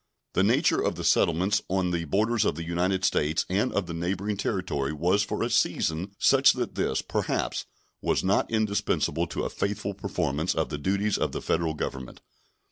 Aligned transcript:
The 0.33 0.41
nature 0.41 0.81
of 0.81 0.95
the 0.95 1.03
settlements 1.03 1.61
on 1.69 1.91
the 1.91 2.05
borders 2.05 2.43
of 2.43 2.55
the 2.55 2.63
United 2.63 3.05
States 3.05 3.45
and 3.51 3.71
of 3.71 3.85
the 3.85 3.93
neighboring 3.93 4.35
territory 4.35 4.91
was 4.91 5.21
for 5.21 5.43
a 5.43 5.49
season 5.51 6.15
such 6.17 6.53
that 6.53 6.73
this, 6.73 7.03
perhaps, 7.03 7.67
was 8.01 8.23
not 8.23 8.49
indispensable 8.49 9.27
to 9.27 9.43
a 9.43 9.49
faithful 9.51 9.93
performance 9.93 10.55
of 10.55 10.69
the 10.69 10.79
duties 10.79 11.19
of 11.19 11.33
the 11.33 11.41
Federal 11.43 11.75
Government. 11.75 12.19